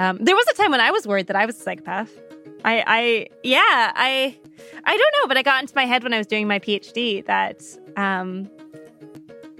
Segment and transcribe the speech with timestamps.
[0.00, 2.10] Um, there was a time when I was worried that I was a psychopath.
[2.64, 4.34] I, I, yeah, I,
[4.84, 7.24] I don't know, but I got into my head when I was doing my PhD
[7.26, 7.62] that
[7.98, 8.48] um,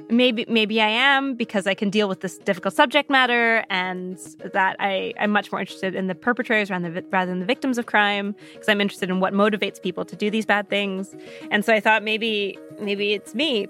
[0.09, 4.17] maybe maybe I am because I can deal with this difficult subject matter, and
[4.55, 7.47] that I I'm much more interested in the perpetrators rather than the, rather than the
[7.47, 11.15] victims of crime because I'm interested in what motivates people to do these bad things.
[11.51, 13.67] And so I thought maybe maybe it's me.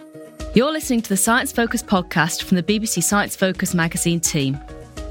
[0.55, 4.59] You're listening to the Science Focus podcast from the BBC Science Focus magazine team.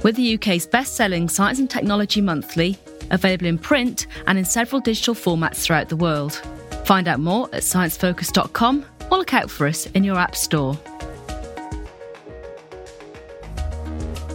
[0.01, 2.77] We're the UK's best-selling science and technology monthly,
[3.11, 6.35] available in print and in several digital formats throughout the world.
[6.85, 10.75] Find out more at sciencefocus.com or look out for us in your app store.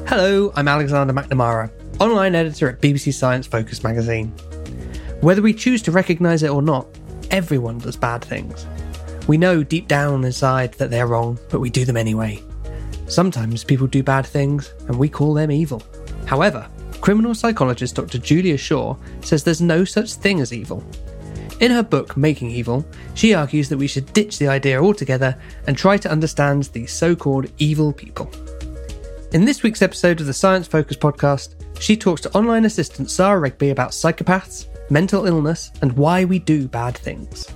[0.06, 4.28] Hello, I'm Alexander McNamara, online editor at BBC Science Focus magazine.
[5.22, 6.86] Whether we choose to recognise it or not,
[7.30, 8.66] everyone does bad things.
[9.26, 12.42] We know deep down inside that they're wrong, but we do them anyway.
[13.06, 15.82] Sometimes people do bad things, and we call them evil.
[16.26, 16.68] However,
[17.00, 18.18] criminal psychologist Dr.
[18.18, 20.82] Julia Shaw says there's no such thing as evil.
[21.60, 22.84] In her book, Making Evil,
[23.14, 27.14] she argues that we should ditch the idea altogether and try to understand the so
[27.14, 28.30] called evil people.
[29.32, 33.38] In this week's episode of the Science Focus podcast, she talks to online assistant Sarah
[33.38, 37.48] Rigby about psychopaths, mental illness, and why we do bad things.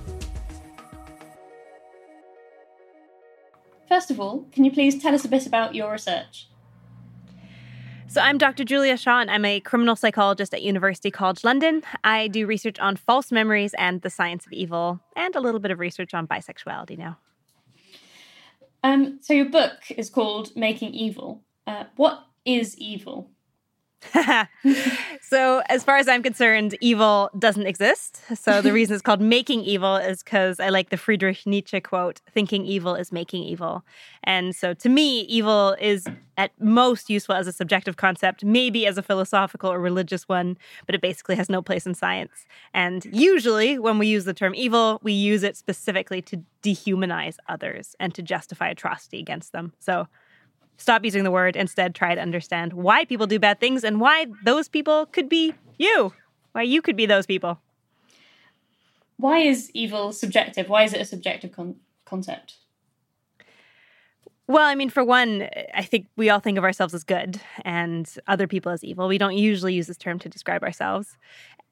[3.99, 6.47] First of all, can you please tell us a bit about your research?
[8.07, 8.63] So, I'm Dr.
[8.63, 11.83] Julia Shaw, and I'm a criminal psychologist at University College London.
[12.01, 15.69] I do research on false memories and the science of evil, and a little bit
[15.71, 17.17] of research on bisexuality now.
[18.85, 21.43] Um, so, your book is called Making Evil.
[21.67, 23.29] Uh, what is evil?
[25.21, 28.21] so, as far as I'm concerned, evil doesn't exist.
[28.35, 32.21] So, the reason it's called making evil is because I like the Friedrich Nietzsche quote
[32.31, 33.83] thinking evil is making evil.
[34.23, 38.97] And so, to me, evil is at most useful as a subjective concept, maybe as
[38.97, 42.45] a philosophical or religious one, but it basically has no place in science.
[42.73, 47.95] And usually, when we use the term evil, we use it specifically to dehumanize others
[47.99, 49.73] and to justify atrocity against them.
[49.79, 50.07] So,
[50.79, 51.57] Stop using the word.
[51.57, 55.53] Instead, try to understand why people do bad things and why those people could be
[55.77, 56.13] you.
[56.53, 57.59] Why you could be those people.
[59.17, 60.69] Why is evil subjective?
[60.69, 61.75] Why is it a subjective con-
[62.05, 62.55] concept?
[64.49, 68.11] Well, I mean, for one, I think we all think of ourselves as good and
[68.27, 69.07] other people as evil.
[69.07, 71.17] We don't usually use this term to describe ourselves.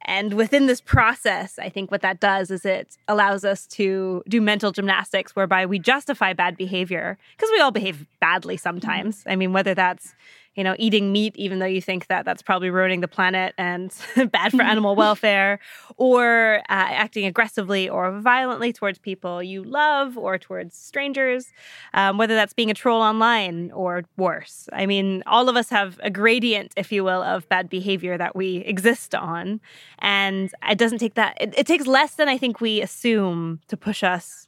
[0.06, 4.40] And within this process, I think what that does is it allows us to do
[4.42, 8.62] mental gymnastics whereby we justify bad behavior because we all behave badly mm-hmm.
[8.62, 9.24] sometimes.
[9.26, 10.14] I mean, whether that's
[10.58, 13.94] you know, eating meat, even though you think that that's probably ruining the planet and
[14.32, 15.60] bad for animal welfare,
[15.98, 21.54] or uh, acting aggressively or violently towards people you love or towards strangers,
[21.94, 24.68] um, whether that's being a troll online or worse.
[24.74, 28.36] I mean, all of us have a gradient, if you will, of bad behavior that
[28.36, 29.62] we exist on.
[30.00, 33.78] And it doesn't take that, it, it takes less than I think we assume to
[33.78, 34.47] push us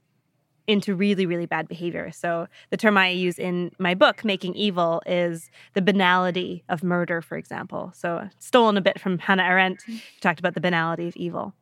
[0.69, 2.11] into really, really bad behavior.
[2.11, 7.23] So the term I use in my book, Making Evil, is the banality of murder,
[7.23, 7.91] for example.
[7.95, 9.93] So stolen a bit from Hannah Arendt, mm-hmm.
[9.93, 11.55] who talked about the banality of evil.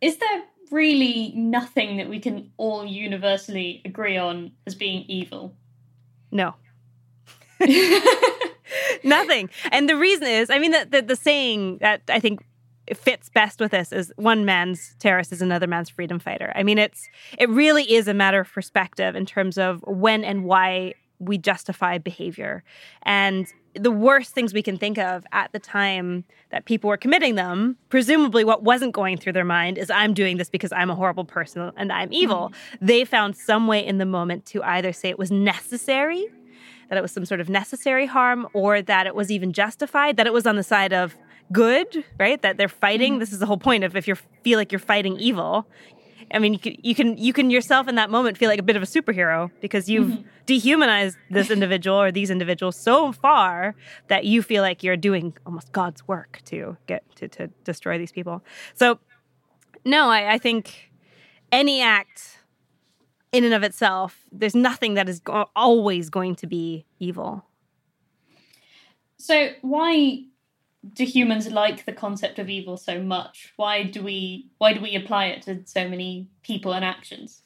[0.00, 5.52] Is there really nothing that we can all universally agree on as being evil?
[6.30, 6.54] No.
[9.04, 9.50] Nothing.
[9.72, 12.44] And the reason is, I mean, the, the, the saying that I think
[12.96, 16.52] fits best with this is one man's terrorist is another man's freedom fighter.
[16.54, 17.08] I mean, it's
[17.38, 21.98] it really is a matter of perspective in terms of when and why we justify
[21.98, 22.64] behavior.
[23.02, 27.36] And the worst things we can think of at the time that people were committing
[27.36, 30.94] them, presumably what wasn't going through their mind is I'm doing this because I'm a
[30.94, 32.50] horrible person and I'm evil.
[32.52, 32.86] Mm-hmm.
[32.86, 36.26] They found some way in the moment to either say it was necessary,
[36.88, 40.26] that it was some sort of necessary harm, or that it was even justified, that
[40.26, 41.16] it was on the side of
[41.52, 42.40] good, right?
[42.42, 43.14] That they're fighting.
[43.14, 43.20] Mm-hmm.
[43.20, 45.66] This is the whole point of if you feel like you're fighting evil.
[46.32, 48.62] I mean, you can, you can you can yourself in that moment feel like a
[48.62, 50.28] bit of a superhero because you've mm-hmm.
[50.46, 53.74] dehumanized this individual or these individuals so far
[54.08, 58.12] that you feel like you're doing almost God's work to get to to destroy these
[58.12, 58.44] people.
[58.74, 59.00] So,
[59.84, 60.92] no, I, I think
[61.50, 62.38] any act
[63.32, 67.44] in and of itself, there's nothing that is go- always going to be evil.
[69.18, 70.24] So, why
[70.94, 73.52] do humans like the concept of evil so much?
[73.56, 77.42] Why do we why do we apply it to so many people and actions?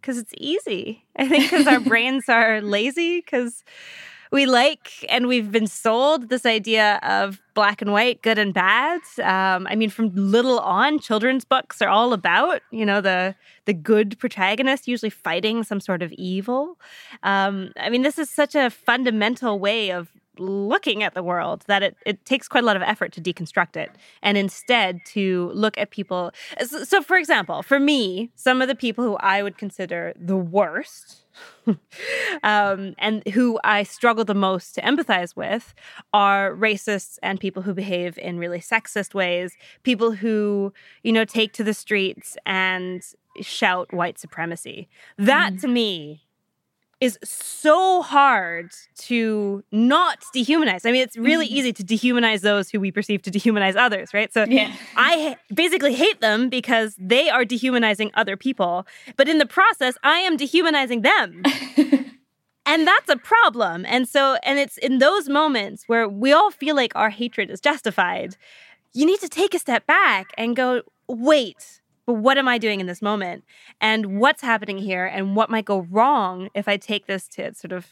[0.00, 1.04] Because it's easy.
[1.16, 3.18] I think because our brains are lazy.
[3.18, 3.62] Because
[4.32, 9.00] we like and we've been sold this idea of black and white, good and bad.
[9.22, 13.34] Um, I mean, from little on, children's books are all about you know the
[13.66, 16.78] the good protagonist usually fighting some sort of evil.
[17.22, 21.82] Um, I mean, this is such a fundamental way of looking at the world that
[21.82, 23.90] it, it takes quite a lot of effort to deconstruct it
[24.22, 26.32] and instead to look at people.
[26.62, 31.24] So, for example, for me, some of the people who I would consider the worst
[32.42, 35.74] um, and who I struggle the most to empathize with
[36.12, 40.72] are racists and people who behave in really sexist ways, people who,
[41.02, 43.02] you know, take to the streets and
[43.40, 44.88] shout white supremacy.
[45.18, 45.60] That mm.
[45.62, 46.25] to me
[47.00, 50.86] is so hard to not dehumanize.
[50.86, 51.56] I mean, it's really mm-hmm.
[51.56, 54.32] easy to dehumanize those who we perceive to dehumanize others, right?
[54.32, 54.72] So yeah.
[54.96, 58.86] I basically hate them because they are dehumanizing other people.
[59.16, 61.42] But in the process, I am dehumanizing them.
[62.66, 63.84] and that's a problem.
[63.86, 67.60] And so, and it's in those moments where we all feel like our hatred is
[67.60, 68.36] justified,
[68.94, 72.80] you need to take a step back and go, wait, but what am I doing
[72.80, 73.44] in this moment?
[73.80, 75.04] And what's happening here?
[75.04, 77.88] And what might go wrong if I take this to sort of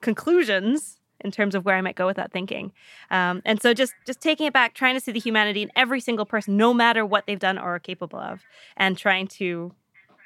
[0.00, 2.72] conclusions in terms of where I might go with that thinking.
[3.10, 6.00] Um, and so just just taking it back, trying to see the humanity in every
[6.00, 8.42] single person, no matter what they've done or are capable of,
[8.76, 9.74] and trying to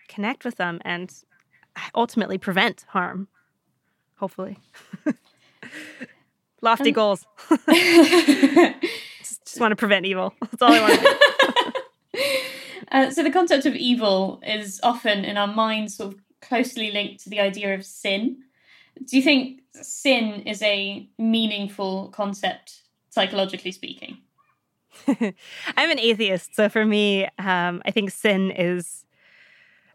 [0.09, 1.13] connect with them and
[1.95, 3.29] ultimately prevent harm.
[4.17, 4.59] Hopefully.
[6.61, 7.27] Lofty um, goals.
[7.67, 10.35] just, just want to prevent evil.
[10.41, 11.34] That's all I want to do.
[12.91, 17.23] Uh, so the concept of evil is often in our minds sort of closely linked
[17.25, 18.43] to the idea of sin.
[19.05, 24.19] Do you think sin is a meaningful concept, psychologically speaking?
[25.09, 29.05] I'm an atheist, so for me, um, I think sin is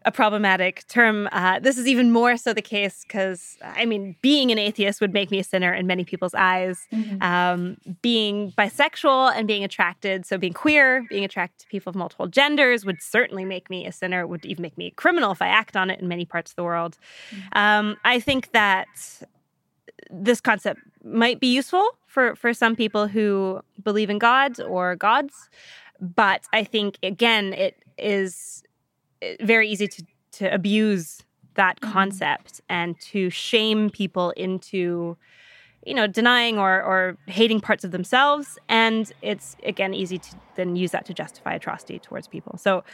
[0.04, 1.28] a problematic term.
[1.30, 5.12] Uh, this is even more so the case because, I mean, being an atheist would
[5.12, 6.86] make me a sinner in many people's eyes.
[6.92, 7.22] Mm-hmm.
[7.22, 12.28] Um, being bisexual and being attracted, so being queer, being attracted to people of multiple
[12.28, 15.48] genders would certainly make me a sinner, would even make me a criminal if I
[15.48, 16.96] act on it in many parts of the world.
[17.30, 17.58] Mm-hmm.
[17.58, 18.88] Um, I think that
[20.10, 25.50] this concept might be useful for, for some people who believe in God or gods.
[26.00, 28.64] But I think, again, it is
[29.40, 31.22] very easy to to abuse
[31.54, 31.92] that mm-hmm.
[31.92, 35.16] concept and to shame people into
[35.84, 40.76] you know denying or or hating parts of themselves and it's again easy to then
[40.76, 42.84] use that to justify atrocity towards people so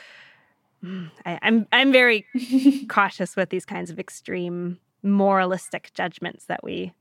[1.25, 2.27] I, I'm, I'm very
[2.89, 6.93] cautious with these kinds of extreme moralistic judgments that we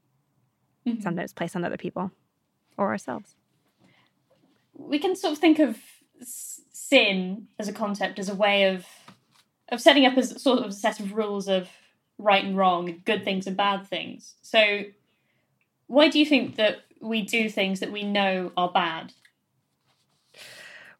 [0.88, 1.02] mm-hmm.
[1.02, 2.12] sometimes place on other people
[2.78, 3.36] or ourselves
[4.74, 5.78] we can sort of think of
[6.22, 8.86] sin as a concept as a way of
[9.70, 11.70] of setting up a sort of a set of rules of
[12.18, 14.36] right and wrong, good things and bad things.
[14.42, 14.82] So,
[15.88, 19.14] why do you think that we do things that we know are bad?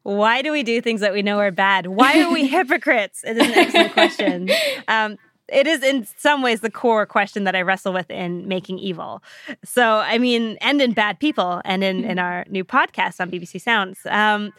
[0.02, 1.88] Why do we do things that we know are bad?
[1.88, 3.24] Why are we hypocrites?
[3.24, 4.50] It is an excellent question.
[4.88, 8.78] Um, it is in some ways the core question that I wrestle with in making
[8.78, 9.22] evil.
[9.64, 13.60] So, I mean, and in bad people, and in in our new podcast on BBC
[13.60, 14.06] Sounds.
[14.06, 14.52] Um,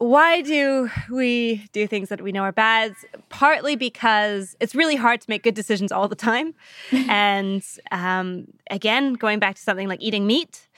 [0.00, 2.94] why do we do things that we know are bad?
[3.28, 6.54] Partly because it's really hard to make good decisions all the time.
[6.92, 7.62] and
[7.92, 10.68] um, again, going back to something like eating meat.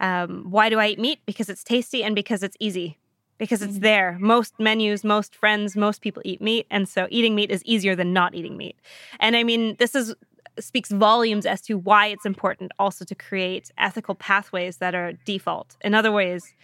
[0.00, 1.18] Um, why do I eat meat?
[1.26, 2.96] Because it's tasty and because it's easy.
[3.36, 3.82] Because it's mm.
[3.82, 4.16] there.
[4.18, 6.66] Most menus, most friends, most people eat meat.
[6.70, 8.76] And so eating meat is easier than not eating meat.
[9.18, 10.14] And I mean, this is
[10.58, 15.76] speaks volumes as to why it's important also to create ethical pathways that are default.
[15.82, 16.54] In other ways,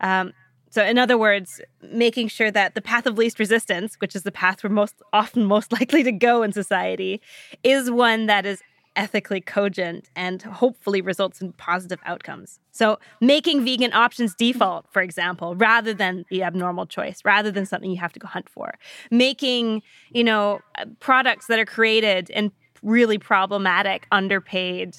[0.00, 0.32] um,
[0.72, 4.32] so, in other words, making sure that the path of least resistance, which is the
[4.32, 7.20] path we're most often most likely to go in society,
[7.62, 8.62] is one that is
[8.96, 12.58] ethically cogent and hopefully results in positive outcomes.
[12.70, 17.90] So, making vegan options default, for example, rather than the abnormal choice, rather than something
[17.90, 18.72] you have to go hunt for.
[19.10, 22.50] Making, you know, uh, products that are created in
[22.82, 24.96] really problematic, underpaid,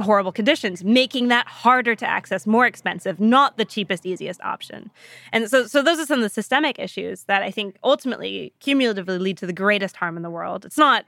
[0.00, 4.90] horrible conditions, making that harder to access, more expensive, not the cheapest, easiest option.
[5.32, 9.18] And so, so those are some of the systemic issues that I think ultimately cumulatively
[9.18, 10.64] lead to the greatest harm in the world.
[10.64, 11.04] It's not,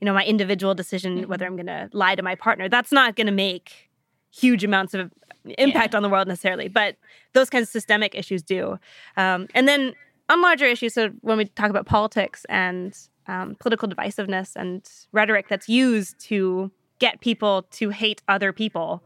[0.00, 1.30] you know, my individual decision mm-hmm.
[1.30, 2.68] whether I'm going to lie to my partner.
[2.68, 3.90] That's not going to make
[4.30, 5.12] huge amounts of
[5.58, 5.96] impact yeah.
[5.96, 6.96] on the world necessarily, but
[7.32, 8.78] those kinds of systemic issues do.
[9.16, 9.94] Um, and then
[10.28, 12.96] on larger issues, so when we talk about politics and
[13.28, 19.02] um, political divisiveness and rhetoric that's used to get people to hate other people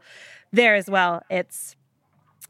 [0.51, 1.23] there as well.
[1.29, 1.75] It's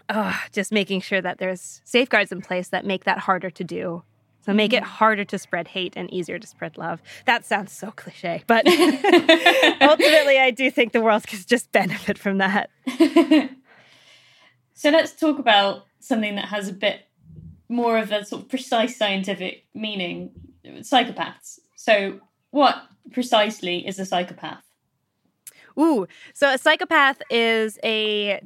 [0.10, 4.04] uh, just making sure that there's safeguards in place that make that harder to do.
[4.46, 4.92] So make it mm-hmm.
[4.92, 7.02] harder to spread hate and easier to spread love.
[7.26, 8.66] That sounds so cliche, but
[9.82, 12.70] ultimately, I do think the world could just benefit from that.
[14.74, 17.02] so let's talk about something that has a bit
[17.70, 20.32] more of a sort of precise scientific meaning
[20.66, 21.60] psychopaths.
[21.76, 22.20] So,
[22.50, 22.82] what
[23.12, 24.64] precisely is a psychopath?
[25.82, 28.42] Ooh, so a psychopath is a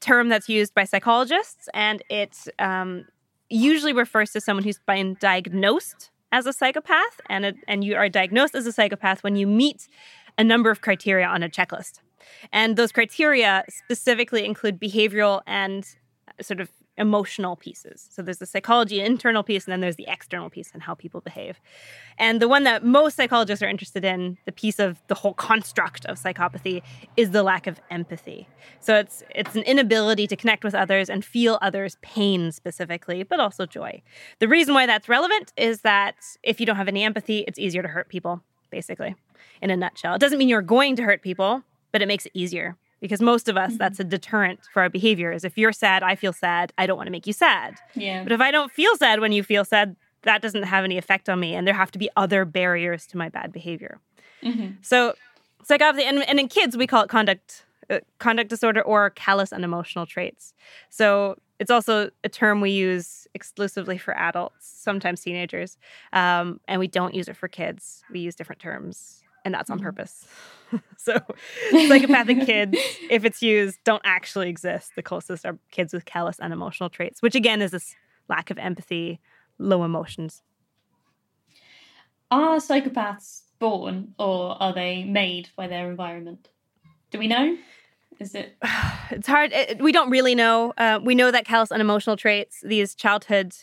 [0.00, 3.06] term that's used by psychologists, and it um,
[3.50, 8.08] usually refers to someone who's been diagnosed as a psychopath, and a, and you are
[8.08, 9.88] diagnosed as a psychopath when you meet
[10.38, 12.00] a number of criteria on a checklist,
[12.52, 15.96] and those criteria specifically include behavioral and
[16.40, 18.08] sort of emotional pieces.
[18.10, 21.20] So there's the psychology internal piece, and then there's the external piece and how people
[21.20, 21.60] behave.
[22.18, 26.06] And the one that most psychologists are interested in, the piece of the whole construct
[26.06, 26.82] of psychopathy,
[27.16, 28.48] is the lack of empathy.
[28.80, 33.40] So it's it's an inability to connect with others and feel others' pain specifically, but
[33.40, 34.02] also joy.
[34.38, 37.82] The reason why that's relevant is that if you don't have any empathy, it's easier
[37.82, 39.14] to hurt people, basically,
[39.60, 40.14] in a nutshell.
[40.14, 41.62] It doesn't mean you're going to hurt people,
[41.92, 43.78] but it makes it easier because most of us mm-hmm.
[43.78, 46.96] that's a deterrent for our behavior is if you're sad i feel sad i don't
[46.96, 49.64] want to make you sad yeah but if i don't feel sad when you feel
[49.64, 53.06] sad that doesn't have any effect on me and there have to be other barriers
[53.06, 53.98] to my bad behavior
[54.42, 54.72] mm-hmm.
[54.82, 55.14] so
[55.64, 60.06] psychopathy and, and in kids we call it conduct uh, conduct disorder or callous unemotional
[60.06, 60.54] traits
[60.90, 65.78] so it's also a term we use exclusively for adults sometimes teenagers
[66.12, 69.78] um, and we don't use it for kids we use different terms and that's on
[69.78, 69.86] mm-hmm.
[69.86, 70.26] purpose
[70.96, 71.18] so
[71.70, 72.76] psychopathic kids,
[73.10, 74.92] if it's used, don't actually exist.
[74.96, 77.94] The closest are kids with callous unemotional traits, which again is this
[78.28, 79.20] lack of empathy,
[79.58, 80.42] low emotions.
[82.30, 86.48] Are psychopaths born or are they made by their environment?
[87.10, 87.56] Do we know?
[88.18, 88.56] Is it?
[89.08, 89.52] It's hard.
[89.52, 90.74] It, we don't really know.
[90.76, 93.54] Uh, we know that callous unemotional traits, these childhood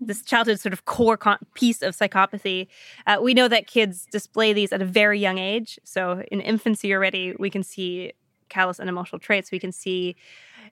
[0.00, 1.18] this childhood sort of core
[1.54, 2.68] piece of psychopathy.
[3.06, 5.78] Uh, we know that kids display these at a very young age.
[5.84, 8.12] So in infancy already, we can see
[8.48, 9.50] callous unemotional traits.
[9.50, 10.16] We can see,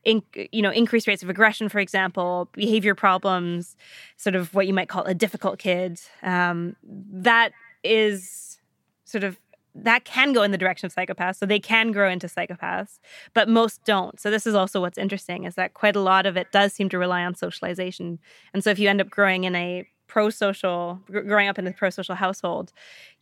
[0.04, 3.76] in, you know, increased rates of aggression, for example, behavior problems,
[4.16, 6.00] sort of what you might call a difficult kid.
[6.22, 7.52] Um, that
[7.82, 8.58] is
[9.04, 9.38] sort of
[9.82, 11.36] that can go in the direction of psychopaths.
[11.36, 12.98] So they can grow into psychopaths,
[13.34, 14.18] but most don't.
[14.18, 16.88] So this is also what's interesting is that quite a lot of it does seem
[16.90, 18.18] to rely on socialization.
[18.54, 22.14] And so if you end up growing in a pro-social growing up in a pro-social
[22.14, 22.72] household,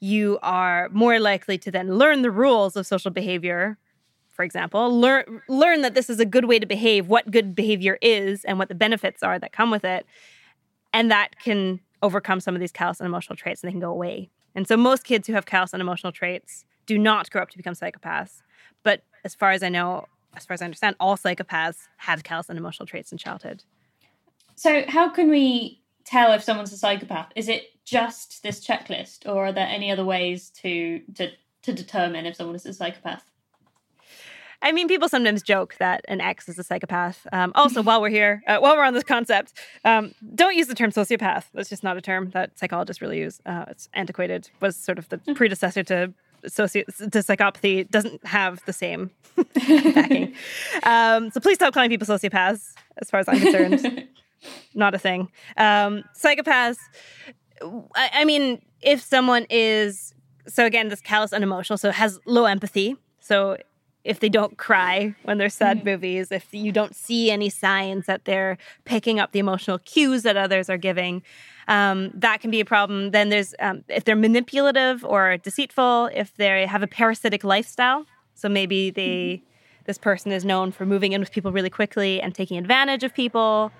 [0.01, 3.79] you are more likely to then learn the rules of social behavior.
[4.29, 7.99] For example, learn learn that this is a good way to behave, what good behavior
[8.03, 10.07] is and what the benefits are that come with it.
[10.93, 14.31] And that can overcome some of these callous unemotional traits and they can go away
[14.55, 17.75] and so most kids who have callous unemotional traits do not grow up to become
[17.75, 18.43] psychopaths.
[18.83, 20.07] But as far as I know,
[20.37, 23.65] as far as I understand, all psychopaths have callous unemotional traits in childhood.
[24.55, 27.33] So how can we tell if someone's a psychopath?
[27.35, 31.31] Is it just this checklist, or are there any other ways to to
[31.63, 33.25] to determine if someone is a psychopath?
[34.63, 37.27] I mean, people sometimes joke that an ex is a psychopath.
[37.33, 39.53] Um, also, while we're here, uh, while we're on this concept,
[39.85, 41.45] um, don't use the term sociopath.
[41.55, 43.41] That's just not a term that psychologists really use.
[43.47, 44.51] Uh, it's antiquated.
[44.61, 45.35] Was sort of the hmm.
[45.35, 46.13] predecessor to
[46.47, 47.89] soci- to psychopathy.
[47.91, 49.11] Doesn't have the same
[49.95, 50.35] backing.
[50.83, 52.75] Um, so please stop calling people sociopaths.
[52.99, 54.09] As far as I'm concerned,
[54.75, 55.29] not a thing.
[55.57, 56.79] Um, psychopaths.
[57.95, 60.15] I, I mean, if someone is
[60.47, 62.97] so again, this callous unemotional, so has low empathy.
[63.21, 63.57] So
[64.05, 65.89] if they don't cry when they're sad mm-hmm.
[65.89, 70.37] movies, if you don't see any signs that they're picking up the emotional cues that
[70.37, 71.23] others are giving,
[71.69, 73.13] um, that can be a problem.
[73.13, 78.05] Then there's um, if they're manipulative or deceitful, if they have a parasitic lifestyle.
[78.35, 79.45] So maybe they mm-hmm.
[79.87, 83.15] this person is known for moving in with people really quickly and taking advantage of
[83.15, 83.73] people.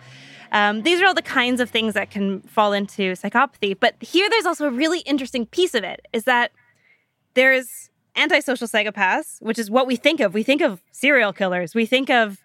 [0.53, 3.77] Um, these are all the kinds of things that can fall into psychopathy.
[3.79, 6.53] But here, there's also a really interesting piece of it: is that
[7.35, 10.35] there's antisocial psychopaths, which is what we think of.
[10.35, 11.75] We think of serial killers.
[11.75, 12.39] We think of,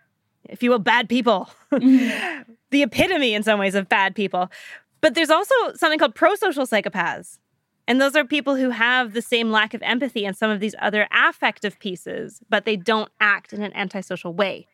[0.46, 1.50] if you will, bad people.
[1.72, 2.52] Mm-hmm.
[2.72, 4.50] the epitome in some ways of bad people.
[5.02, 7.38] But there's also something called prosocial psychopaths.
[7.88, 10.76] And those are people who have the same lack of empathy and some of these
[10.80, 14.68] other affective pieces, but they don't act in an antisocial way.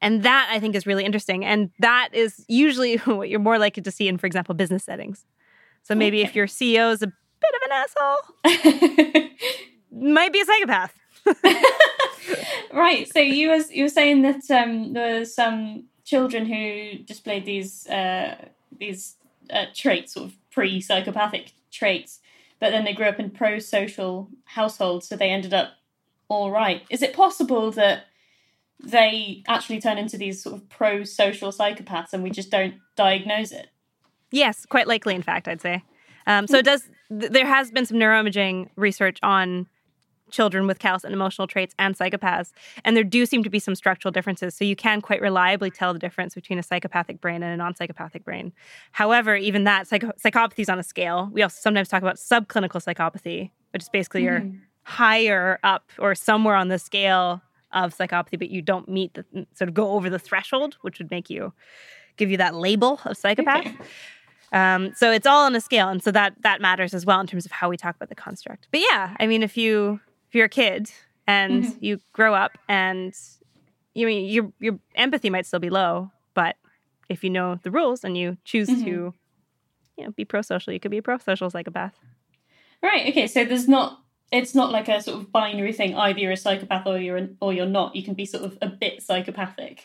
[0.00, 1.44] And that I think is really interesting.
[1.44, 5.24] And that is usually what you're more likely to see in, for example, business settings.
[5.82, 6.28] So maybe okay.
[6.28, 9.30] if your CEO is a bit of an asshole,
[9.96, 10.94] might be a psychopath.
[12.72, 13.10] right.
[13.12, 17.86] So you was you were saying that um, there were some children who displayed these
[17.88, 18.36] uh,
[18.78, 19.16] these
[19.50, 22.20] uh, traits, sort of pre-psychopathic traits,
[22.60, 25.72] but then they grew up in pro-social households, so they ended up
[26.28, 26.82] all right.
[26.90, 28.06] Is it possible that
[28.82, 33.68] they actually turn into these sort of pro-social psychopaths, and we just don't diagnose it?
[34.30, 35.14] Yes, quite likely.
[35.14, 35.82] In fact, I'd say.
[36.26, 36.88] Um, so it does.
[37.08, 39.66] Th- there has been some neuroimaging research on
[40.30, 42.52] children with callous emotional traits and psychopaths.
[42.84, 44.54] And there do seem to be some structural differences.
[44.54, 47.74] So you can quite reliably tell the difference between a psychopathic brain and a non
[47.74, 48.52] psychopathic brain.
[48.92, 51.30] However, even that, psycho- psychopathy is on a scale.
[51.32, 54.46] We also sometimes talk about subclinical psychopathy, which is basically mm-hmm.
[54.48, 57.42] your higher up or somewhere on the scale
[57.72, 61.10] of psychopathy, but you don't meet the sort of go over the threshold, which would
[61.10, 61.52] make you
[62.16, 63.66] give you that label of psychopath.
[63.66, 63.76] Okay.
[64.52, 67.26] Um, so it's all on a scale, and so that that matters as well in
[67.26, 68.68] terms of how we talk about the construct.
[68.70, 70.90] But yeah, I mean, if you if you're a kid
[71.26, 71.84] and mm-hmm.
[71.84, 73.14] you grow up and
[73.94, 76.56] you mean your your empathy might still be low, but
[77.08, 78.84] if you know the rules and you choose mm-hmm.
[78.84, 79.14] to
[79.96, 81.94] you know be pro-social, you could be a pro-social psychopath.
[82.82, 83.08] Right.
[83.08, 83.26] Okay.
[83.26, 84.02] So there's not
[84.32, 85.94] it's not like a sort of binary thing.
[85.94, 87.96] Either you're a psychopath or you're or you're not.
[87.96, 89.84] You can be sort of a bit psychopathic.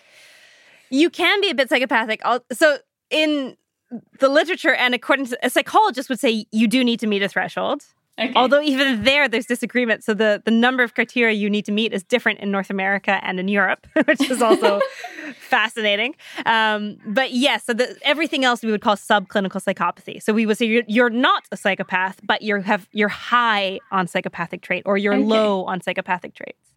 [0.89, 2.21] You can be a bit psychopathic.
[2.51, 2.79] So
[3.09, 3.55] in
[4.19, 7.29] the literature and according to a psychologist would say you do need to meet a
[7.29, 7.85] threshold.
[8.19, 8.33] Okay.
[8.35, 10.03] Although even there, there's disagreement.
[10.03, 13.19] So the, the number of criteria you need to meet is different in North America
[13.23, 14.79] and in Europe, which is also
[15.39, 16.15] fascinating.
[16.45, 20.21] Um, but yes, so the, everything else we would call subclinical psychopathy.
[20.21, 24.07] So we would say you're, you're not a psychopath, but you have you're high on
[24.07, 25.23] psychopathic trait or you're okay.
[25.23, 26.71] low on psychopathic traits.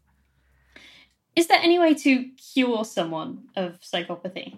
[1.37, 4.57] Is there any way to cure someone of psychopathy?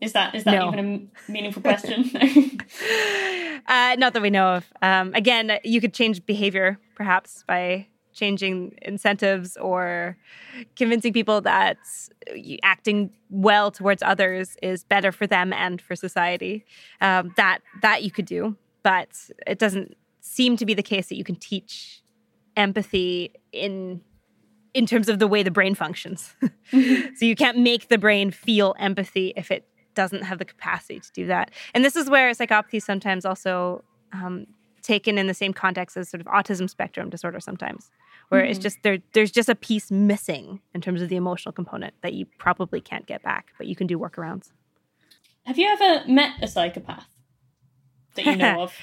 [0.00, 0.68] Is that is that no.
[0.68, 2.04] even a meaningful question?
[3.66, 4.72] Uh, not that we know of.
[4.82, 10.16] Um, again, you could change behavior perhaps by changing incentives or
[10.76, 11.76] convincing people that
[12.62, 16.64] acting well towards others is better for them and for society.
[17.00, 19.08] Um, that that you could do, but
[19.46, 22.02] it doesn't seem to be the case that you can teach
[22.56, 24.00] empathy in
[24.72, 26.34] in terms of the way the brain functions.
[26.70, 31.12] So you can't make the brain feel empathy if it doesn't have the capacity to
[31.12, 31.50] do that.
[31.74, 34.46] And this is where psychopathy is sometimes also um,
[34.82, 37.90] taken in the same context as sort of autism spectrum disorder sometimes,
[38.28, 38.50] where mm-hmm.
[38.50, 38.98] it's just there.
[39.12, 43.06] There's just a piece missing in terms of the emotional component that you probably can't
[43.06, 44.52] get back, but you can do workarounds.
[45.46, 47.08] Have you ever met a psychopath
[48.14, 48.74] that you know of?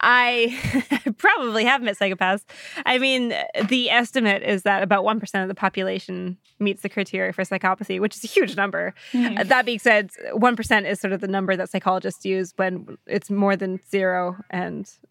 [0.00, 2.44] I probably have met psychopaths.
[2.84, 3.34] I mean,
[3.68, 8.16] the estimate is that about 1% of the population meets the criteria for psychopathy, which
[8.16, 8.94] is a huge number.
[9.12, 9.48] Mm.
[9.48, 13.56] that being said, 1% is sort of the number that psychologists use when it's more
[13.56, 14.90] than zero and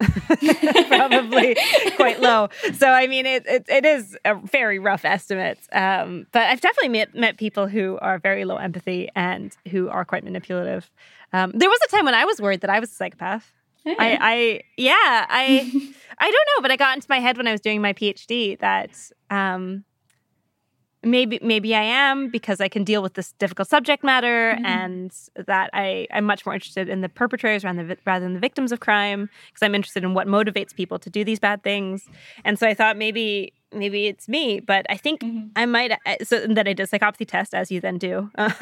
[0.88, 1.56] probably
[1.96, 2.48] quite low.
[2.74, 5.58] So, I mean, it, it, it is a very rough estimate.
[5.72, 10.04] Um, but I've definitely met, met people who are very low empathy and who are
[10.04, 10.90] quite manipulative.
[11.32, 13.52] Um, there was a time when I was worried that I was a psychopath.
[13.86, 17.52] I, I yeah, I I don't know, but I got into my head when I
[17.52, 18.90] was doing my PhD that
[19.30, 19.84] um,
[21.02, 24.66] maybe maybe I am because I can deal with this difficult subject matter, mm-hmm.
[24.66, 25.12] and
[25.46, 28.40] that I I'm much more interested in the perpetrators rather than the, rather than the
[28.40, 32.08] victims of crime because I'm interested in what motivates people to do these bad things,
[32.44, 35.48] and so I thought maybe maybe it's me, but I think mm-hmm.
[35.56, 35.92] I might.
[35.92, 38.52] Uh, so then I did a psychopathy test, as you then do um,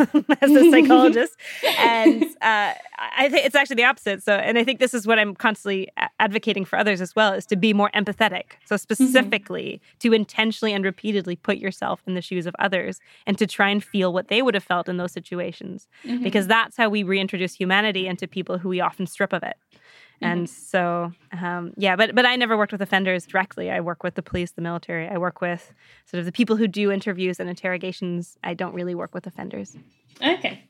[0.41, 1.35] as a psychologist,
[1.79, 4.23] and uh, I think it's actually the opposite.
[4.23, 5.89] So, and I think this is what I'm constantly
[6.19, 8.53] advocating for others as well: is to be more empathetic.
[8.65, 8.83] So, mm-hmm.
[8.83, 9.99] specifically, mm-hmm.
[10.01, 13.83] to intentionally and repeatedly put yourself in the shoes of others, and to try and
[13.83, 16.23] feel what they would have felt in those situations, mm-hmm.
[16.23, 19.57] because that's how we reintroduce humanity into people who we often strip of it.
[20.21, 20.55] And mm-hmm.
[20.55, 23.71] so, um, yeah, but but I never worked with offenders directly.
[23.71, 25.09] I work with the police, the military.
[25.09, 25.73] I work with
[26.07, 28.39] sort of the people who do interviews and interrogations.
[28.45, 29.77] I don't really work with offenders.
[30.23, 30.65] Okay.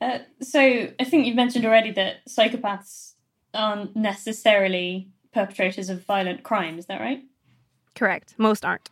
[0.00, 3.12] Uh, so I think you've mentioned already that psychopaths
[3.52, 6.78] aren't necessarily perpetrators of violent crime.
[6.78, 7.22] Is that right?
[7.94, 8.34] Correct.
[8.38, 8.90] Most aren't.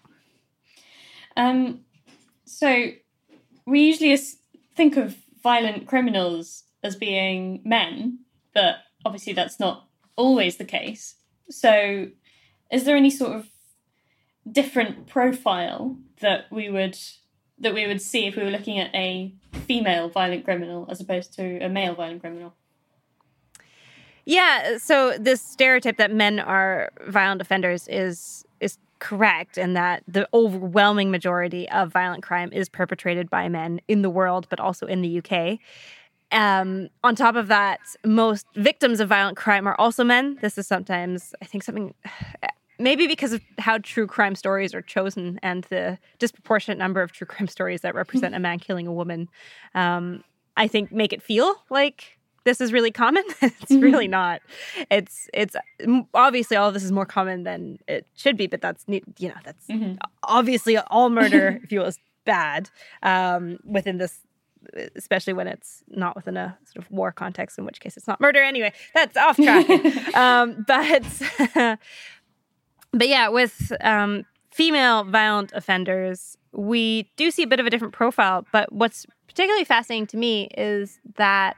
[1.37, 1.81] Um,
[2.45, 2.91] so
[3.67, 4.17] we usually
[4.75, 8.19] think of violent criminals as being men,
[8.55, 11.17] but obviously that's not always the case.
[11.51, 12.09] So,
[12.71, 13.49] is there any sort of
[14.51, 16.99] different profile that we would
[17.59, 19.33] that we would see if we were looking at a
[19.67, 22.55] female violent criminal as opposed to a male violent criminal?
[24.25, 30.29] Yeah, so this stereotype that men are violent offenders is is correct and that the
[30.33, 35.03] overwhelming majority of violent crime is perpetrated by men in the world but also in
[35.03, 35.59] the UK.
[36.33, 40.39] Um, on top of that, most victims of violent crime are also men.
[40.41, 41.95] This is sometimes, I think, something
[42.79, 47.27] maybe because of how true crime stories are chosen and the disproportionate number of true
[47.27, 49.29] crime stories that represent a man killing a woman.
[49.75, 50.25] Um,
[50.57, 53.23] I think make it feel like this is really common.
[53.43, 53.81] it's mm-hmm.
[53.81, 54.43] really not.
[54.91, 55.55] It's it's
[56.15, 59.35] obviously all of this is more common than it should be, but that's you know
[59.45, 59.95] that's mm-hmm.
[60.25, 62.71] obviously all murder, if you will, is bad
[63.03, 64.21] um, within this
[64.97, 68.21] especially when it's not within a sort of war context, in which case it's not
[68.21, 68.43] murder.
[68.43, 69.69] Anyway, that's off track.
[70.17, 71.05] um, but
[72.93, 77.95] but yeah, with um, female violent offenders, we do see a bit of a different
[77.95, 78.47] profile.
[78.53, 81.57] But what's particularly fascinating to me is that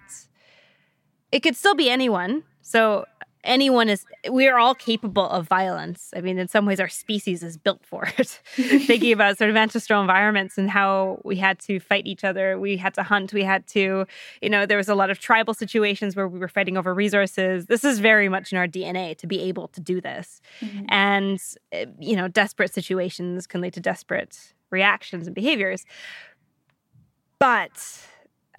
[1.32, 2.44] it could still be anyone.
[2.62, 3.04] So
[3.44, 6.12] anyone is we are all capable of violence.
[6.16, 8.40] I mean in some ways our species is built for it.
[8.56, 12.58] Thinking about sort of ancestral environments and how we had to fight each other.
[12.58, 13.32] We had to hunt.
[13.32, 14.06] We had to
[14.42, 17.66] you know there was a lot of tribal situations where we were fighting over resources.
[17.66, 20.40] This is very much in our dna to be able to do this.
[20.60, 20.84] Mm-hmm.
[20.88, 21.40] and
[21.72, 25.84] eh, you know desperate situations can lead to desperate reactions and behaviors.
[27.38, 27.76] But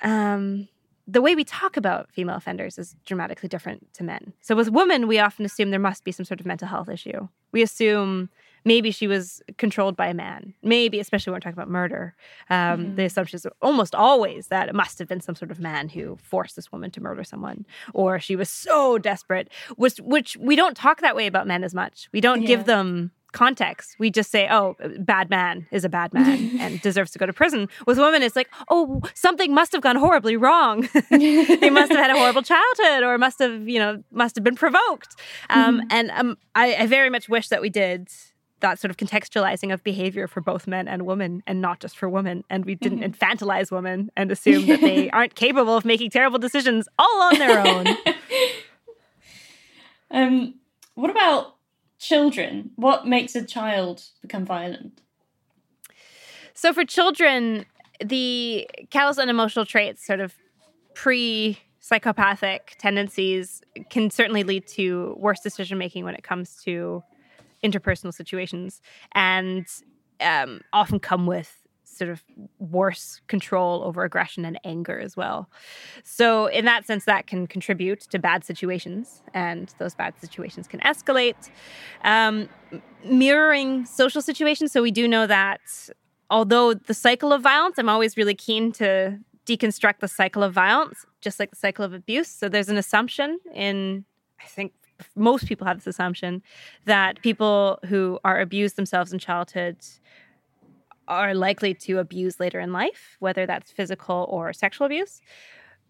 [0.01, 0.67] um
[1.07, 4.33] the way we talk about female offenders is dramatically different to men.
[4.41, 7.27] So with women, we often assume there must be some sort of mental health issue.
[7.51, 8.29] We assume
[8.63, 10.55] maybe she was controlled by a man.
[10.63, 12.15] Maybe, especially when we're talking about murder,
[12.49, 12.95] um, mm-hmm.
[12.95, 16.17] the assumption is almost always that it must have been some sort of man who
[16.21, 19.49] forced this woman to murder someone, or she was so desperate.
[19.75, 22.09] Which, which we don't talk that way about men as much.
[22.11, 22.47] We don't yeah.
[22.47, 23.95] give them context.
[23.99, 27.33] We just say, oh, bad man is a bad man and deserves to go to
[27.33, 27.67] prison.
[27.85, 30.87] With women, it's like, oh, something must have gone horribly wrong.
[31.11, 34.55] they must have had a horrible childhood or must have, you know, must have been
[34.55, 35.15] provoked.
[35.49, 35.87] Um, mm-hmm.
[35.91, 38.09] And um, I, I very much wish that we did
[38.61, 42.07] that sort of contextualizing of behavior for both men and women and not just for
[42.07, 42.43] women.
[42.49, 43.11] And we didn't mm-hmm.
[43.11, 47.67] infantilize women and assume that they aren't capable of making terrible decisions all on their
[47.67, 47.85] own.
[50.09, 50.55] um,
[50.95, 51.54] what about
[52.07, 55.01] children, what makes a child become violent?
[56.53, 57.65] So for children,
[58.03, 60.33] the callous unemotional traits, sort of
[60.93, 67.03] pre psychopathic tendencies, can certainly lead to worse decision making when it comes to
[67.63, 68.81] interpersonal situations
[69.13, 69.65] and
[70.21, 71.64] um, often come with
[71.95, 72.23] sort of
[72.59, 75.49] worse control over aggression and anger as well.
[76.03, 80.79] So, in that sense, that can contribute to bad situations, and those bad situations can
[80.81, 81.49] escalate.
[82.03, 82.49] Um,
[83.03, 84.71] mirroring social situations.
[84.71, 85.61] So, we do know that
[86.29, 91.05] although the cycle of violence, I'm always really keen to deconstruct the cycle of violence,
[91.21, 92.27] just like the cycle of abuse.
[92.27, 94.05] So, there's an assumption in,
[94.41, 94.73] I think,
[95.15, 96.41] most people have this assumption
[96.85, 99.77] that people who are abused themselves in childhood
[101.07, 105.21] are likely to abuse later in life, whether that's physical or sexual abuse.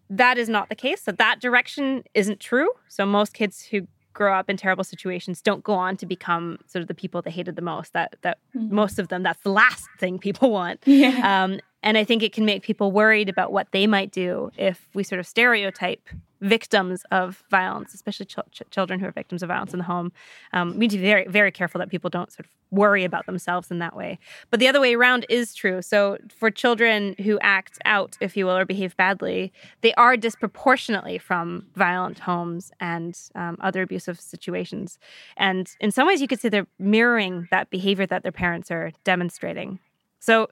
[0.08, 1.02] That is not the case.
[1.02, 2.68] So that direction isn't true.
[2.88, 6.80] So most kids who grow up in terrible situations don't go on to become sort
[6.80, 7.92] of the people they hated the most.
[7.92, 8.74] That that mm-hmm.
[8.74, 10.80] most of them that's the last thing people want.
[10.86, 11.44] Yeah.
[11.44, 14.88] Um, and I think it can make people worried about what they might do if
[14.92, 16.08] we sort of stereotype
[16.40, 20.10] victims of violence, especially ch- ch- children who are victims of violence in the home.
[20.52, 23.26] Um, we need to be very, very careful that people don't sort of worry about
[23.26, 24.18] themselves in that way.
[24.50, 25.80] But the other way around is true.
[25.80, 31.18] So for children who act out, if you will, or behave badly, they are disproportionately
[31.18, 34.98] from violent homes and um, other abusive situations.
[35.36, 38.90] And in some ways, you could say they're mirroring that behavior that their parents are
[39.04, 39.78] demonstrating.
[40.18, 40.48] So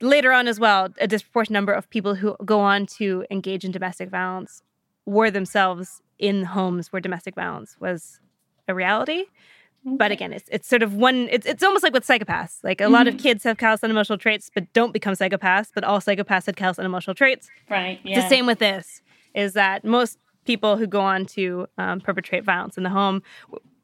[0.00, 3.70] later on as well, a disproportionate number of people who go on to engage in
[3.70, 4.62] domestic violence
[5.06, 8.20] were themselves in homes where domestic violence was
[8.66, 9.24] a reality.
[9.86, 9.96] Okay.
[9.96, 11.28] But again, it's it's sort of one.
[11.30, 12.62] It's it's almost like with psychopaths.
[12.62, 12.92] Like a mm-hmm.
[12.92, 13.22] lot of mm-hmm.
[13.22, 15.70] kids have callous unemotional traits, but don't become psychopaths.
[15.74, 17.48] But all psychopaths had callous unemotional traits.
[17.70, 18.00] Right.
[18.02, 18.16] Yeah.
[18.16, 19.02] It's the same with this.
[19.34, 23.22] Is that most people who go on to um, perpetrate violence in the home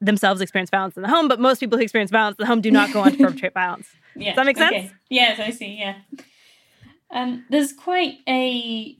[0.01, 2.59] themselves experience violence in the home, but most people who experience violence in the home
[2.59, 3.87] do not go on to perpetrate violence.
[4.15, 4.31] Yeah.
[4.31, 4.75] Does that make sense?
[4.75, 4.91] Okay.
[5.09, 5.77] Yes, I see.
[5.79, 5.95] Yeah.
[7.11, 8.97] Um, there's quite a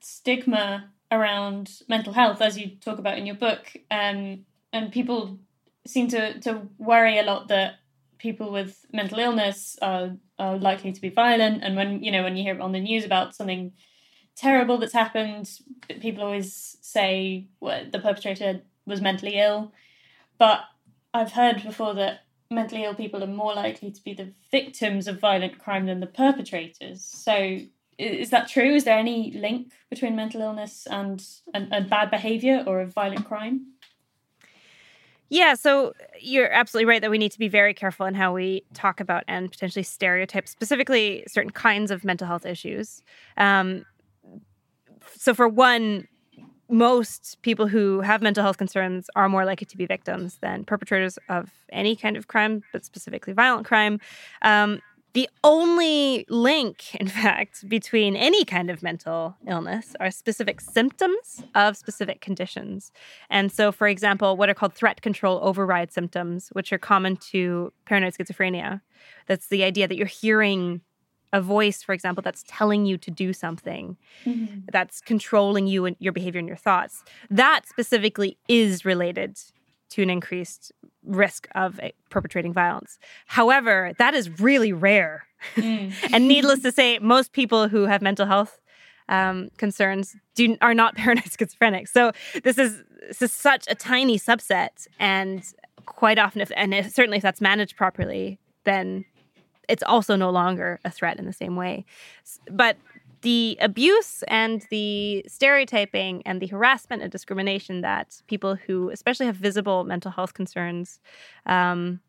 [0.00, 5.38] stigma around mental health, as you talk about in your book, um, and people
[5.86, 7.76] seem to to worry a lot that
[8.18, 12.36] people with mental illness are, are likely to be violent, and when you know when
[12.36, 13.72] you hear on the news about something
[14.38, 15.50] terrible that's happened,
[16.00, 19.72] people always say well, the perpetrator was mentally ill,
[20.38, 20.60] but
[21.12, 22.20] I've heard before that
[22.50, 26.06] mentally ill people are more likely to be the victims of violent crime than the
[26.06, 27.04] perpetrators.
[27.04, 27.58] So
[27.98, 28.74] is that true?
[28.74, 33.26] Is there any link between mental illness and, and, and bad behavior or a violent
[33.26, 33.72] crime?
[35.30, 38.64] Yeah, so you're absolutely right that we need to be very careful in how we
[38.72, 43.02] talk about and potentially stereotype specifically certain kinds of mental health issues.
[43.36, 43.84] Um,
[45.16, 46.06] so, for one,
[46.70, 51.18] most people who have mental health concerns are more likely to be victims than perpetrators
[51.28, 54.00] of any kind of crime, but specifically violent crime.
[54.42, 54.80] Um,
[55.14, 61.76] the only link, in fact, between any kind of mental illness are specific symptoms of
[61.76, 62.92] specific conditions.
[63.30, 67.72] And so, for example, what are called threat control override symptoms, which are common to
[67.86, 68.80] paranoid schizophrenia.
[69.26, 70.82] That's the idea that you're hearing
[71.32, 74.60] a voice, for example, that's telling you to do something, mm-hmm.
[74.72, 77.04] that's controlling you and your behavior and your thoughts.
[77.30, 79.38] That specifically is related
[79.90, 80.72] to an increased
[81.04, 82.98] risk of perpetrating violence.
[83.26, 85.26] However, that is really rare.
[85.56, 85.92] Mm.
[86.12, 88.60] and needless to say, most people who have mental health
[89.08, 91.88] um, concerns do are not paranoid schizophrenic.
[91.88, 92.12] So
[92.44, 95.42] this is this is such a tiny subset, and
[95.86, 99.04] quite often, if and if, certainly if that's managed properly, then
[99.68, 101.84] it's also no longer a threat in the same way.
[102.50, 102.76] But
[103.22, 109.36] the abuse and the stereotyping and the harassment and discrimination that people who, especially have
[109.36, 111.00] visible mental health concerns,
[111.46, 112.00] um,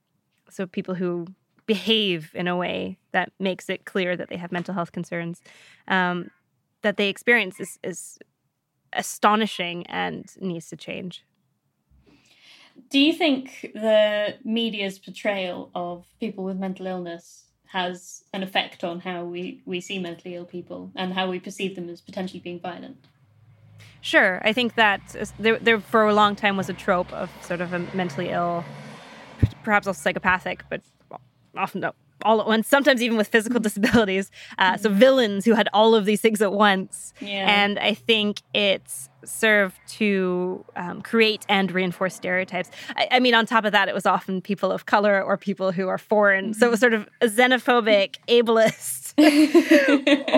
[0.50, 1.28] so people who
[1.66, 5.42] behave in a way that makes it clear that they have mental health concerns,
[5.88, 6.30] um,
[6.82, 8.20] that they experience is, is
[8.94, 11.24] astonishing and needs to change.
[12.90, 19.00] Do you think the media's portrayal of people with mental illness has an effect on
[19.00, 22.60] how we, we see mentally ill people and how we perceive them as potentially being
[22.60, 22.98] violent?
[24.02, 24.42] Sure.
[24.44, 25.02] I think that
[25.40, 28.64] there, there for a long time was a trope of sort of a mentally ill,
[29.64, 30.82] perhaps also psychopathic, but
[31.56, 34.32] often no, all at once, sometimes even with physical disabilities.
[34.58, 37.14] Uh, so villains who had all of these things at once.
[37.20, 37.50] Yeah.
[37.50, 42.70] And I think it's served to um, create and reinforce stereotypes.
[42.96, 45.72] I, I, mean, on top of that, it was often people of color or people
[45.72, 46.54] who are foreign.
[46.54, 49.09] So it was sort of xenophobic, ableist.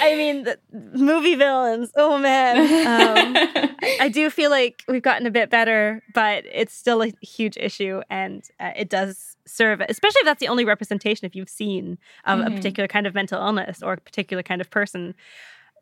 [0.00, 1.90] I mean, the movie villains.
[1.94, 2.58] Oh man.
[2.58, 3.36] Um,
[3.82, 7.56] I, I, do feel like we've gotten a bit better, but it's still a huge
[7.56, 8.00] issue.
[8.08, 12.38] And uh, it does serve, especially if that's the only representation if you've seen of
[12.38, 12.52] mm-hmm.
[12.52, 15.14] a particular kind of mental illness or a particular kind of person.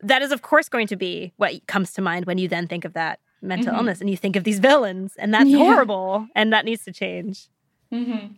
[0.01, 2.85] That is, of course, going to be what comes to mind when you then think
[2.85, 3.77] of that mental mm-hmm.
[3.77, 5.57] illness and you think of these villains, and that's yeah.
[5.57, 7.47] horrible, and that needs to change.
[7.91, 8.33] Mm-hmm.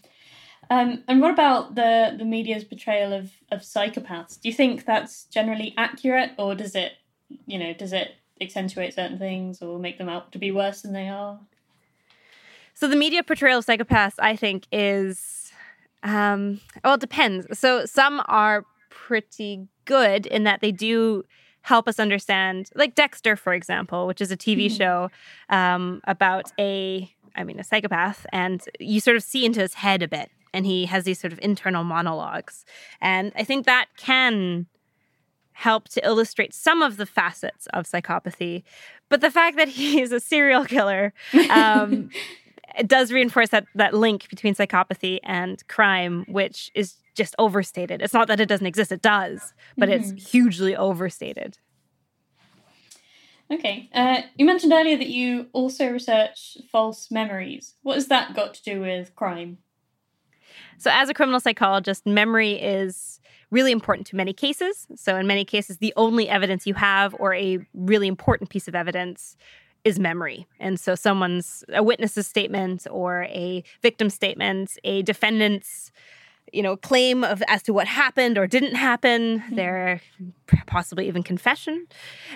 [0.72, 4.40] Um, and what about the the media's portrayal of of psychopaths?
[4.40, 6.94] Do you think that's generally accurate, or does it,
[7.46, 10.94] you know, does it accentuate certain things or make them out to be worse than
[10.94, 11.40] they are?
[12.74, 15.52] So the media portrayal of psychopaths, I think, is
[16.04, 17.60] um, well, it depends.
[17.60, 21.26] So some are pretty good in that they do
[21.64, 24.78] help us understand, like Dexter, for example, which is a TV mm-hmm.
[24.78, 25.12] show
[25.50, 30.02] um, about a, I mean, a psychopath, and you sort of see into his head
[30.02, 32.66] a bit, and he has these sort of internal monologues,
[33.02, 34.68] and I think that can
[35.54, 38.64] help to illustrate some of the facets of psychopathy.
[39.10, 41.14] But the fact that he's a serial killer
[41.50, 42.10] um,
[42.88, 48.02] does reinforce that that link between psychopathy and crime, which is just overstated.
[48.02, 50.16] It's not that it doesn't exist; it does, but mm-hmm.
[50.16, 51.58] it's hugely overstated.
[53.52, 53.90] Okay.
[53.94, 57.76] Uh, you mentioned earlier that you also research false memories.
[57.84, 59.58] What has that got to do with crime?
[60.82, 63.20] So, as a criminal psychologist, memory is
[63.52, 64.88] really important to many cases.
[64.96, 68.74] So, in many cases, the only evidence you have, or a really important piece of
[68.74, 69.38] evidence,
[69.84, 70.48] is memory.
[70.60, 75.92] And so someone's a witness's statement or a victim statement, a defendant's
[76.52, 79.56] you know claim of as to what happened or didn't happen mm-hmm.
[79.56, 80.02] their
[80.66, 81.88] possibly even confession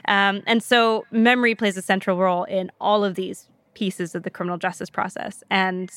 [0.07, 4.29] um, and so memory plays a central role in all of these pieces of the
[4.29, 5.91] criminal justice process and